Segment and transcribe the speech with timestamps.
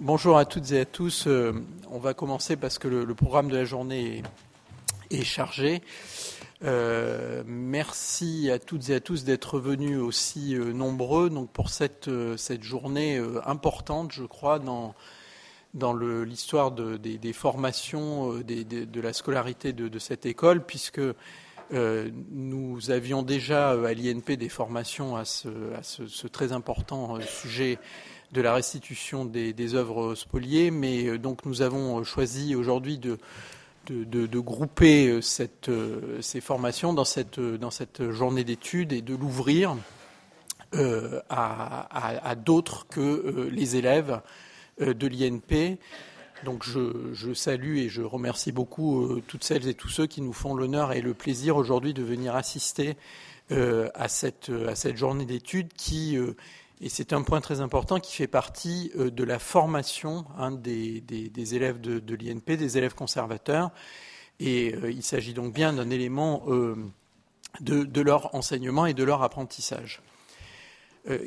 [0.00, 1.28] Bonjour à toutes et à tous.
[1.28, 1.52] Euh,
[1.88, 4.24] on va commencer parce que le, programme de la journée
[5.12, 5.82] est, chargé.
[6.64, 12.10] Euh, merci à toutes et à tous d'être venus aussi euh, nombreux pour cette,
[12.60, 14.94] journée importante, je crois, dans,
[15.94, 21.02] l'histoire des, formations, de la scolarité de, cette école, puisque
[21.72, 27.78] nous avions déjà à l'INP des formations à ce très important sujet
[28.32, 33.18] de la restitution des, œuvres spoliées, mais euh, donc nous avons choisi aujourd'hui de,
[33.88, 35.20] de, grouper euh,
[35.68, 39.76] euh, ces formations dans cette, dans cette journée d'études et de l'ouvrir
[41.28, 44.20] à, d'autres que les élèves
[44.78, 45.78] de l'INP.
[46.44, 50.54] Donc je, salue et je remercie beaucoup toutes celles et tous ceux qui nous font
[50.54, 52.96] l'honneur et le plaisir aujourd'hui de venir assister
[53.50, 56.16] à, cette, à cette journée d'études qui
[56.80, 61.02] et c'est un point très important qui fait partie euh, de la formation hein, des,
[61.54, 63.70] élèves de, l'INP, des élèves conservateurs.
[64.38, 66.74] Et euh, il s'agit donc bien d'un élément euh,
[67.60, 70.00] de, leur enseignement et de leur apprentissage.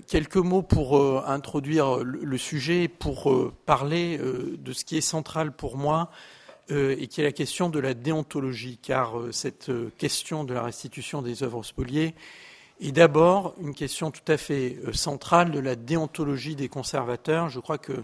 [0.07, 6.09] quelques mots pour introduire le, sujet, pour parler de ce qui est central pour moi
[6.69, 11.43] et qui est la question de la déontologie, car cette question de la restitution des
[11.43, 12.15] œuvres spoliées
[12.83, 17.47] et d'abord une question tout à fait euh, centrale de la déontologie des conservateurs.
[17.47, 18.03] Je crois que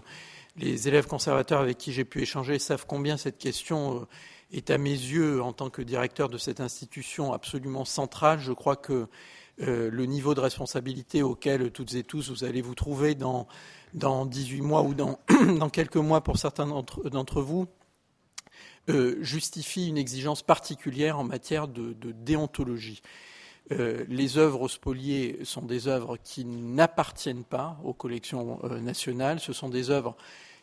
[0.56, 4.06] les élèves conservateurs avec qui j'ai pu échanger savent combien cette question euh,
[4.52, 8.40] est à mes yeux, en tant que directeur de cette institution, absolument centrale.
[8.40, 9.06] Je crois que
[9.60, 13.48] euh, le niveau de responsabilité auquel toutes et tous vous allez vous trouver dans,
[13.92, 15.20] dans 18 mois ou dans,
[15.58, 17.68] dans quelques mois pour certains d'entre vous
[19.20, 23.02] justifie une exigence particulière en matière de déontologie.
[23.72, 29.38] Euh, les œuvres spoliées sont des œuvres qui n'appartiennent pas aux collections euh, nationales.
[29.38, 30.16] Ce sont des œuvres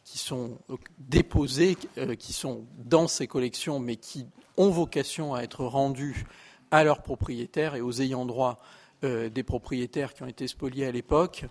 [0.04, 1.78] qui sont euh, déposées,
[2.20, 4.26] qui sont dans ces collections, mais qui
[4.58, 6.26] ont vocation à être rendues
[6.72, 8.60] à leurs propriétaires et aux ayants droit
[9.04, 11.46] des propriétaires qui ont été spoliés à l'époque.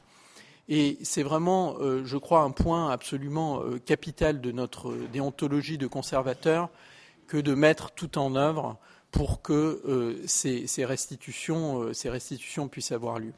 [0.69, 6.69] Et c'est vraiment, je crois, un point absolument capital de notre déontologie de conservateur
[7.28, 8.77] que de mettre tout en œuvre
[9.16, 13.32] pour que euh, ces, restitutions, euh, restitutions, puissent avoir lieu.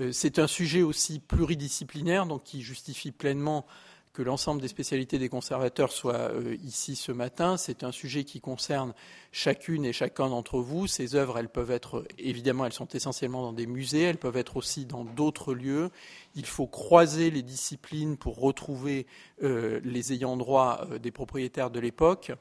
[0.00, 3.64] Euh, c'est un sujet aussi pluridisciplinaire, donc qui justifie pleinement
[4.12, 6.32] que l'ensemble des spécialités des conservateurs soient
[6.64, 7.56] ici ce matin.
[7.56, 8.92] C'est un sujet qui concerne
[9.30, 10.88] chacune et chacun d'entre vous.
[10.88, 14.56] Ces œuvres, elles peuvent être, évidemment, elles sont essentiellement dans des musées, elles peuvent être
[14.56, 15.90] aussi dans d'autres lieux.
[16.34, 19.06] Il faut croiser les disciplines pour retrouver
[19.40, 22.32] les ayants droit des propriétaires de l'époque.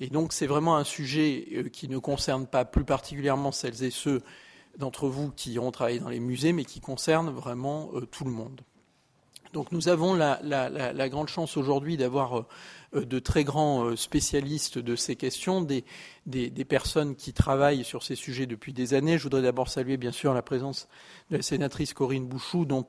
[0.00, 3.90] Et donc c'est vraiment un sujet euh, qui ne concerne pas plus particulièrement celles et
[3.90, 4.22] ceux
[4.78, 8.30] d'entre vous qui ont travaillé dans les musées, mais qui concerne vraiment euh, tout le
[8.30, 8.60] monde.
[9.54, 12.40] Donc nous avons la, grande chance aujourd'hui d'avoir
[12.94, 15.84] euh, de très grands spécialistes de ces questions, des,
[16.68, 19.16] personnes qui travaillent sur ces sujets depuis des années.
[19.16, 20.88] Je voudrais d'abord saluer bien sûr la présence
[21.30, 22.86] de la sénatrice Corinne Bouchou, dont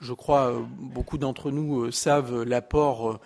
[0.00, 3.20] je crois beaucoup d'entre nous savent l'apport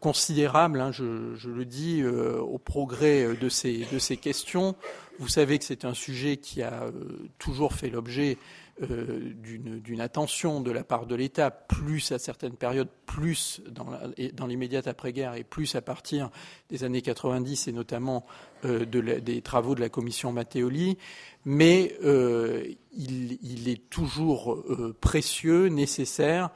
[0.00, 4.76] considérable, hein, je, le dis, euh, au progrès de ces, de ces questions.
[5.18, 6.92] Vous savez que c'est un sujet qui a euh,
[7.38, 8.38] toujours fait l'objet
[8.80, 15.34] d'une attention de la part de l'État, plus à certaines périodes, plus dans l'immédiate après-guerre
[15.36, 16.28] et plus à partir
[16.70, 18.26] des années 90 et notamment
[18.64, 20.98] des travaux de la commission Matteoli.
[21.44, 24.60] Mais il, est toujours
[25.00, 26.50] précieux, nécessaire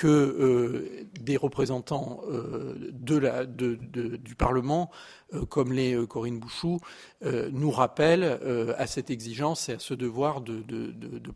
[0.00, 4.90] que euh, des représentants euh, du Parlement,
[5.34, 6.80] euh, comme les Corinne Bouchou,
[7.22, 8.40] nous rappellent
[8.78, 10.62] à cette exigence et à ce devoir de,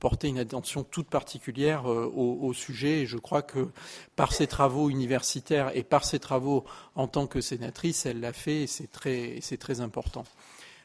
[0.00, 3.02] porter une attention toute particulière au, sujet.
[3.02, 3.68] Et je crois que
[4.16, 6.64] par ses travaux universitaires et par ses travaux
[6.94, 10.24] en tant que sénatrice, elle l'a fait et c'est très, important.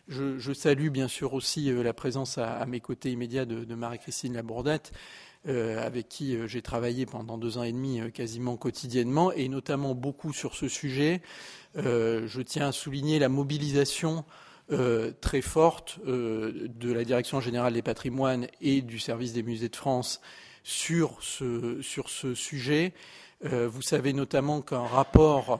[0.09, 4.91] Je, salue bien sûr aussi la présence à, mes côtés immédiats de, Marie-Christine Labourdette,
[5.47, 9.95] avec qui euh, j'ai travaillé pendant deux ans et demi euh, quasiment quotidiennement, et notamment
[9.95, 11.21] beaucoup sur ce sujet.
[11.75, 14.25] je tiens à souligner la mobilisation
[15.21, 20.21] très forte de la Direction générale des patrimoines et du service des musées de France
[20.63, 21.81] sur ce,
[22.35, 22.93] sujet.
[23.41, 25.57] vous savez notamment qu'un rapport euh,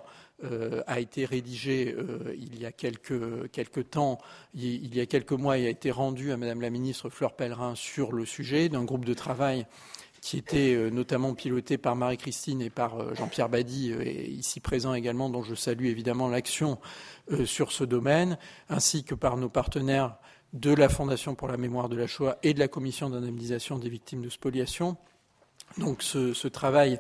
[0.88, 4.19] a été rédigé euh, il y a quelques, quelques temps,
[4.53, 7.75] il, y a quelques mois, il a été rendu à Madame la ministre Fleur Pellerin
[7.75, 9.65] sur le sujet d'un groupe de travail
[10.21, 15.44] qui était euh, notamment piloté par Marie-Christine et par Jean-Pierre Badi, ici présent également, dont
[15.44, 16.80] je salue évidemment l'action
[17.45, 18.38] sur ce domaine,
[18.69, 20.18] ainsi que par nos partenaires
[20.53, 23.89] de la Fondation pour la mémoire de la Shoah et de la Commission d'indemnisation des
[23.89, 24.97] victimes de spoliation.
[25.77, 27.00] Donc ce travail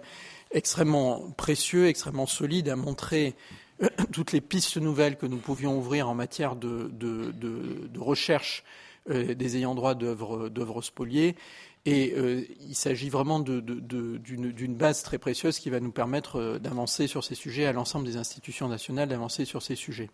[0.51, 3.35] extrêmement précieux, extrêmement solide, a montré
[4.11, 6.91] toutes les pistes nouvelles que nous pouvions ouvrir en matière de,
[7.97, 8.63] recherche
[9.07, 11.35] des ayants droit d'œuvres spoliées.
[11.85, 12.13] Et
[12.67, 17.65] il s'agit vraiment d'une base très précieuse qui va nous permettre d'avancer sur ces sujets
[17.65, 20.09] à l'ensemble des institutions nationales, d'avancer sur ces sujets.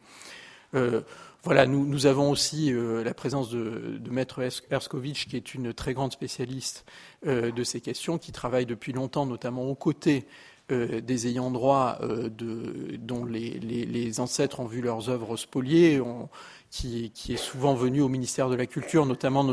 [0.76, 1.02] Euh,
[1.44, 4.42] voilà, nous, avons aussi euh, la présence de, Maître
[4.72, 6.86] Erskovitch, qui est une très grande spécialiste
[7.28, 10.26] euh, de ces questions, qui travaille depuis longtemps, notamment aux côtés
[10.68, 12.00] des ayants droit
[12.32, 16.02] dont les, ancêtres ont vu leurs œuvres spoliées,
[16.76, 19.46] qui, est souvent venu au ministère de la Culture, notamment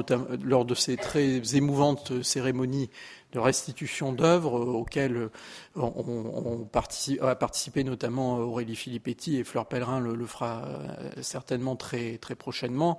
[0.43, 2.91] lors de ces très émouvantes cérémonies
[3.33, 5.31] de restitution d'œuvres euh, auxquelles euh,
[5.77, 6.69] on,
[7.23, 12.99] a participé notamment Aurélie Filippetti et Fleur Pellerin le, fera euh, certainement très, très prochainement.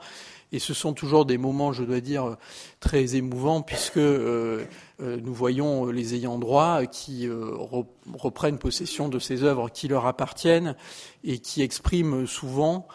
[0.53, 2.37] Et ce sont toujours des moments, je dois dire,
[2.79, 7.27] très émouvants puisque nous voyons les ayants droit qui
[8.13, 10.75] reprennent possession de ces œuvres qui leur appartiennent
[11.23, 12.87] et qui expriment souvent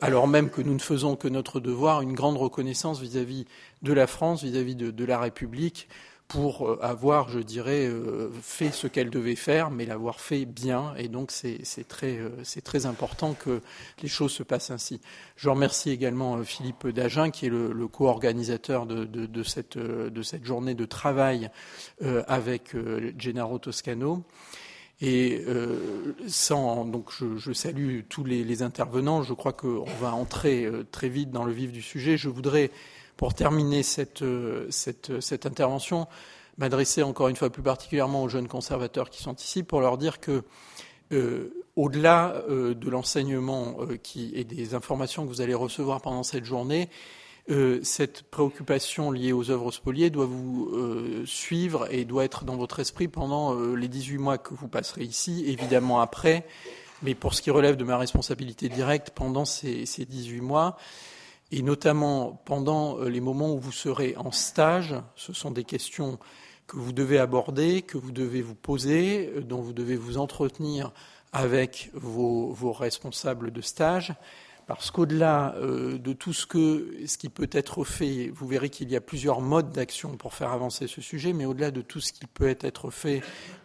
[0.00, 3.46] alors même que nous ne faisons que notre devoir, une grande reconnaissance vis-à-vis
[3.82, 5.88] de la France, vis-à-vis de, la République,
[6.28, 10.94] pour euh, avoir, je dirais, euh, fait ce qu'elle devait faire, mais l'avoir fait bien.
[10.96, 13.60] Et donc, c'est très, euh, important que
[14.02, 15.00] les choses se passent ainsi.
[15.36, 20.74] Je remercie également Philippe Dagen, qui est le, co-organisateur de, de, cette, de, cette, journée
[20.74, 21.50] de travail
[22.26, 22.74] avec
[23.18, 24.24] Gennaro Toscano.
[25.00, 25.44] Et
[26.28, 29.22] sans, donc je, salue tous les, intervenants.
[29.22, 32.16] Je crois qu'on va entrer très vite dans le vif du sujet.
[32.16, 32.70] Je voudrais
[33.16, 34.24] pour terminer cette,
[34.70, 36.06] cette, intervention,
[36.58, 40.20] m'adresser encore une fois plus particulièrement aux jeunes conservateurs qui sont ici pour leur dire
[40.20, 40.42] que,
[41.12, 46.22] euh, au-delà euh, de l'enseignement euh, qui et des informations que vous allez recevoir pendant
[46.22, 46.88] cette journée,
[47.82, 50.72] cette préoccupation liée aux œuvres spoliées doit vous
[51.26, 55.44] suivre et doit être dans votre esprit pendant les 18 mois que vous passerez ici,
[55.46, 56.46] évidemment après,
[57.02, 60.78] mais pour ce qui relève de ma responsabilité directe pendant ces, ces 18 mois,
[61.54, 66.18] et notamment pendant euh, les moments où vous serez en stage, ce sont des questions
[66.66, 70.92] que vous devez aborder, que vous devez vous poser, euh, dont vous devez vous entretenir
[71.32, 74.14] avec vos, responsables de stage,
[74.66, 79.00] parce qu'au-delà euh, de tout ce, qui peut être fait, vous verrez qu'il y a
[79.00, 82.56] plusieurs modes d'action pour faire avancer ce sujet, mais au-delà de tout ce qui peut
[82.60, 83.22] être fait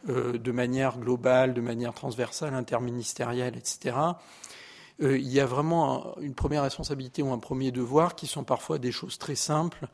[0.07, 3.95] de manière globale, de manière transversale, interministérielle, etc.,
[5.01, 8.79] euh, il y a vraiment une première responsabilité ou un premier devoir qui sont parfois
[8.79, 9.87] des choses très simples.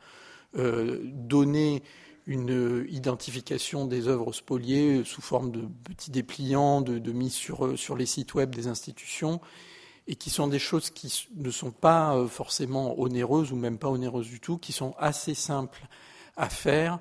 [0.56, 1.82] Euh, donner
[2.26, 8.34] une identification des œuvres spoliées sous forme de petits dépliants, de, mise sur les sites
[8.34, 9.40] web des institutions,
[10.08, 13.88] et qui sont des choses qui ne sont pas euh, forcément onéreuses ou même pas
[13.88, 15.86] onéreuses du tout, qui sont assez simples
[16.36, 16.98] à faire.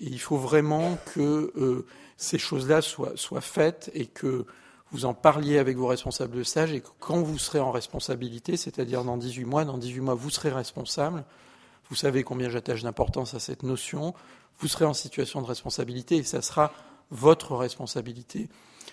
[0.00, 1.84] Et il faut vraiment que
[2.16, 4.46] ces choses-là soient, soient, faites et que
[4.92, 8.56] vous en parliez avec vos responsables de stage et que quand vous serez en responsabilité,
[8.56, 11.24] c'est-à-dire dans 18 mois, dans 18 mois, vous serez responsable,
[11.88, 14.14] vous savez combien j'attache d'importance à cette notion,
[14.58, 16.72] vous serez en situation de responsabilité et ça sera
[17.10, 18.48] votre responsabilité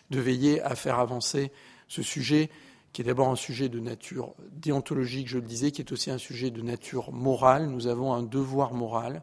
[0.10, 1.52] de veiller à faire avancer
[1.88, 2.50] ce sujet
[2.94, 6.18] qui est d'abord un sujet de nature déontologique, je le disais, qui est aussi un
[6.18, 7.68] sujet de nature morale.
[7.68, 9.22] Nous avons un devoir moral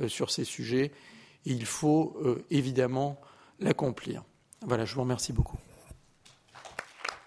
[0.00, 0.92] euh, sur ces sujets
[1.44, 3.20] et il faut euh, évidemment
[3.60, 4.24] l'accomplir.
[4.64, 5.58] Voilà, je vous remercie beaucoup.